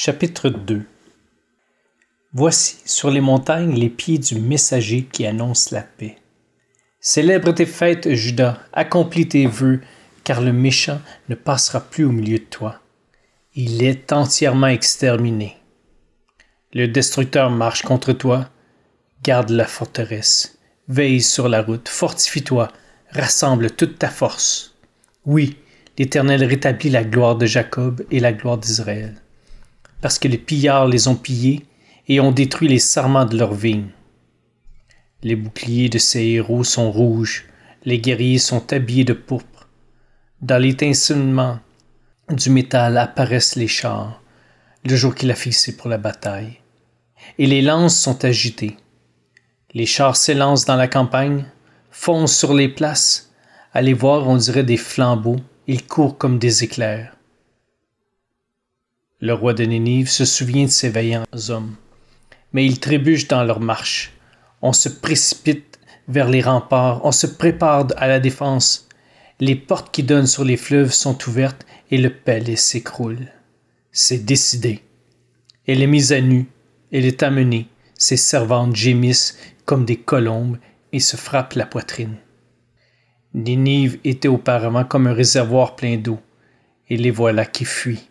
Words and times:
Chapitre 0.00 0.48
2 0.48 0.84
Voici 2.32 2.76
sur 2.84 3.10
les 3.10 3.20
montagnes 3.20 3.74
les 3.74 3.88
pieds 3.88 4.18
du 4.18 4.36
messager 4.36 5.02
qui 5.02 5.26
annonce 5.26 5.72
la 5.72 5.82
paix. 5.82 6.18
Célèbre 7.00 7.50
tes 7.50 7.66
fêtes, 7.66 8.14
Judas, 8.14 8.60
accomplis 8.72 9.26
tes 9.26 9.48
vœux, 9.48 9.80
car 10.22 10.40
le 10.40 10.52
méchant 10.52 11.00
ne 11.28 11.34
passera 11.34 11.80
plus 11.80 12.04
au 12.04 12.12
milieu 12.12 12.38
de 12.38 12.44
toi. 12.44 12.80
Il 13.56 13.82
est 13.82 14.12
entièrement 14.12 14.68
exterminé. 14.68 15.56
Le 16.72 16.86
destructeur 16.86 17.50
marche 17.50 17.82
contre 17.82 18.12
toi. 18.12 18.50
Garde 19.24 19.50
la 19.50 19.66
forteresse. 19.66 20.60
Veille 20.86 21.22
sur 21.22 21.48
la 21.48 21.60
route. 21.60 21.88
Fortifie-toi. 21.88 22.68
Rassemble 23.10 23.72
toute 23.72 23.98
ta 23.98 24.10
force. 24.10 24.76
Oui, 25.26 25.56
l'Éternel 25.98 26.44
rétablit 26.44 26.90
la 26.90 27.02
gloire 27.02 27.34
de 27.34 27.46
Jacob 27.46 28.06
et 28.12 28.20
la 28.20 28.32
gloire 28.32 28.58
d'Israël. 28.58 29.20
Parce 30.00 30.18
que 30.18 30.28
les 30.28 30.38
pillards 30.38 30.86
les 30.86 31.08
ont 31.08 31.16
pillés 31.16 31.66
et 32.06 32.20
ont 32.20 32.32
détruit 32.32 32.68
les 32.68 32.78
sarments 32.78 33.24
de 33.24 33.36
leurs 33.36 33.54
vignes. 33.54 33.90
Les 35.22 35.36
boucliers 35.36 35.88
de 35.88 35.98
ces 35.98 36.22
héros 36.22 36.62
sont 36.62 36.92
rouges, 36.92 37.46
les 37.84 37.98
guerriers 37.98 38.38
sont 38.38 38.72
habillés 38.72 39.04
de 39.04 39.12
pourpre. 39.12 39.68
Dans 40.40 40.62
l'étincellement 40.62 41.58
du 42.30 42.50
métal 42.50 42.96
apparaissent 42.96 43.56
les 43.56 43.66
chars, 43.66 44.22
le 44.84 44.94
jour 44.94 45.14
qu'il 45.14 45.30
a 45.30 45.34
fixé 45.34 45.76
pour 45.76 45.88
la 45.88 45.98
bataille. 45.98 46.60
Et 47.38 47.46
les 47.46 47.62
lances 47.62 47.98
sont 47.98 48.24
agitées. 48.24 48.76
Les 49.74 49.86
chars 49.86 50.16
s'élancent 50.16 50.64
dans 50.64 50.76
la 50.76 50.88
campagne, 50.88 51.44
foncent 51.90 52.36
sur 52.36 52.54
les 52.54 52.68
places. 52.68 53.32
À 53.72 53.82
les 53.82 53.92
voir, 53.92 54.28
on 54.28 54.36
dirait 54.36 54.62
des 54.62 54.76
flambeaux, 54.76 55.40
ils 55.66 55.86
courent 55.86 56.16
comme 56.16 56.38
des 56.38 56.62
éclairs. 56.62 57.17
Le 59.20 59.34
roi 59.34 59.52
de 59.52 59.64
Nénive 59.64 60.08
se 60.08 60.24
souvient 60.24 60.66
de 60.66 60.70
ces 60.70 60.90
vaillants 60.90 61.24
hommes, 61.48 61.74
mais 62.52 62.64
ils 62.64 62.78
trébuchent 62.78 63.26
dans 63.26 63.42
leur 63.42 63.58
marche. 63.58 64.12
On 64.62 64.72
se 64.72 64.88
précipite 64.88 65.80
vers 66.06 66.28
les 66.28 66.40
remparts, 66.40 67.04
on 67.04 67.10
se 67.10 67.26
prépare 67.26 67.88
à 67.96 68.06
la 68.06 68.20
défense. 68.20 68.86
Les 69.40 69.56
portes 69.56 69.92
qui 69.92 70.04
donnent 70.04 70.28
sur 70.28 70.44
les 70.44 70.56
fleuves 70.56 70.92
sont 70.92 71.18
ouvertes 71.26 71.66
et 71.90 71.98
le 71.98 72.10
palais 72.10 72.54
s'écroule. 72.54 73.26
C'est 73.90 74.24
décidé. 74.24 74.84
Elle 75.66 75.82
est 75.82 75.88
mise 75.88 76.12
à 76.12 76.20
nu, 76.20 76.46
elle 76.92 77.04
est 77.04 77.24
amenée, 77.24 77.66
ses 77.94 78.16
servantes 78.16 78.76
gémissent 78.76 79.36
comme 79.64 79.84
des 79.84 79.96
colombes 79.96 80.58
et 80.92 81.00
se 81.00 81.16
frappent 81.16 81.54
la 81.54 81.66
poitrine. 81.66 82.18
Ninive 83.34 83.98
était 84.04 84.28
auparavant 84.28 84.84
comme 84.84 85.08
un 85.08 85.12
réservoir 85.12 85.74
plein 85.74 85.96
d'eau, 85.96 86.20
et 86.88 86.96
les 86.96 87.10
voilà 87.10 87.44
qui 87.44 87.64
fuient. 87.64 88.07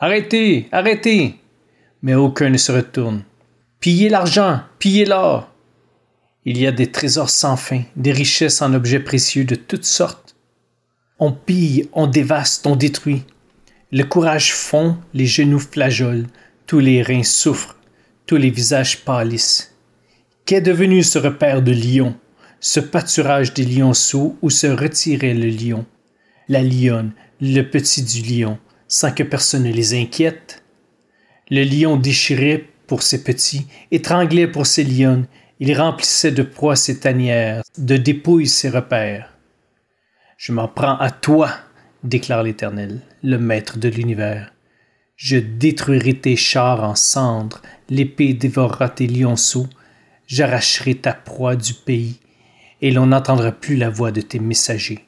Arrêtez, 0.00 0.68
arrêtez! 0.70 1.34
Mais 2.02 2.14
aucun 2.14 2.50
ne 2.50 2.56
se 2.56 2.70
retourne. 2.70 3.24
Pillez 3.80 4.08
l'argent, 4.08 4.60
pillez 4.78 5.04
l'or. 5.04 5.50
Il 6.44 6.56
y 6.56 6.68
a 6.68 6.72
des 6.72 6.92
trésors 6.92 7.30
sans 7.30 7.56
fin, 7.56 7.82
des 7.96 8.12
richesses 8.12 8.62
en 8.62 8.74
objets 8.74 9.00
précieux 9.00 9.44
de 9.44 9.56
toutes 9.56 9.84
sortes. 9.84 10.36
On 11.18 11.32
pille, 11.32 11.88
on 11.92 12.06
dévaste, 12.06 12.64
on 12.68 12.76
détruit. 12.76 13.24
Le 13.90 14.04
courage 14.04 14.54
fond, 14.54 14.98
les 15.14 15.26
genoux 15.26 15.58
flageolent, 15.58 16.28
tous 16.66 16.78
les 16.78 17.02
reins 17.02 17.24
souffrent, 17.24 17.76
tous 18.24 18.36
les 18.36 18.50
visages 18.50 19.04
pâlissent. 19.04 19.74
Qu'est 20.44 20.60
devenu 20.60 21.02
ce 21.02 21.18
repère 21.18 21.60
de 21.60 21.72
lions, 21.72 22.14
ce 22.60 22.78
pâturage 22.78 23.52
des 23.52 23.64
lionceaux 23.64 24.36
où 24.42 24.50
se 24.50 24.68
retirait 24.68 25.34
le 25.34 25.48
lion, 25.48 25.86
la 26.48 26.62
lionne, 26.62 27.12
le 27.40 27.62
petit 27.62 28.02
du 28.02 28.22
lion, 28.22 28.58
sans 28.88 29.12
que 29.12 29.22
personne 29.22 29.64
ne 29.64 29.72
les 29.72 29.94
inquiète? 29.94 30.64
Le 31.50 31.62
lion 31.62 31.96
déchirait 31.96 32.64
pour 32.86 33.02
ses 33.02 33.22
petits, 33.22 33.66
étranglait 33.90 34.48
pour 34.48 34.66
ses 34.66 34.84
lionnes, 34.84 35.26
il 35.60 35.78
remplissait 35.78 36.32
de 36.32 36.42
proie 36.42 36.76
ses 36.76 37.00
tanières, 37.00 37.62
de 37.76 37.96
dépouilles 37.96 38.48
ses 38.48 38.70
repères. 38.70 39.34
Je 40.36 40.52
m'en 40.52 40.68
prends 40.68 40.96
à 40.98 41.10
toi, 41.10 41.50
déclare 42.04 42.42
l'Éternel, 42.42 43.00
le 43.22 43.38
Maître 43.38 43.78
de 43.78 43.88
l'univers. 43.88 44.52
Je 45.16 45.36
détruirai 45.36 46.14
tes 46.14 46.36
chars 46.36 46.84
en 46.84 46.94
cendres, 46.94 47.60
l'épée 47.90 48.34
dévorera 48.34 48.88
tes 48.88 49.08
lionceaux, 49.08 49.66
j'arracherai 50.28 50.94
ta 50.94 51.12
proie 51.12 51.56
du 51.56 51.74
pays, 51.74 52.20
et 52.80 52.92
l'on 52.92 53.06
n'entendra 53.06 53.50
plus 53.50 53.76
la 53.76 53.90
voix 53.90 54.12
de 54.12 54.20
tes 54.20 54.38
messagers. 54.38 55.07